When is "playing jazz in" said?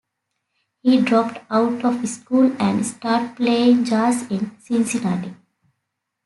3.35-4.57